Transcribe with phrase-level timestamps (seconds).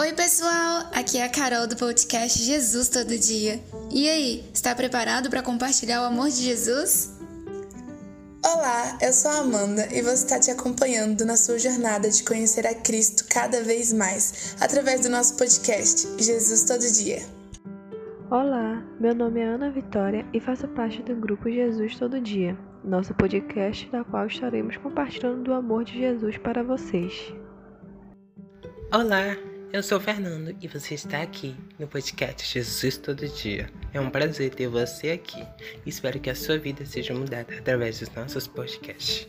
[0.00, 0.88] Oi, pessoal!
[0.94, 3.60] Aqui é a Carol do podcast Jesus Todo Dia.
[3.90, 7.20] E aí, está preparado para compartilhar o amor de Jesus?
[8.42, 12.66] Olá, eu sou a Amanda e vou estar te acompanhando na sua jornada de conhecer
[12.66, 17.20] a Cristo cada vez mais através do nosso podcast Jesus Todo Dia.
[18.30, 23.12] Olá, meu nome é Ana Vitória e faço parte do grupo Jesus Todo Dia, nosso
[23.12, 27.34] podcast da qual estaremos compartilhando do amor de Jesus para vocês.
[28.94, 29.36] Olá,
[29.72, 33.70] eu sou o Fernando e você está aqui no podcast Jesus Todo Dia.
[33.92, 35.46] É um prazer ter você aqui.
[35.86, 39.28] Espero que a sua vida seja mudada através dos nossos podcasts.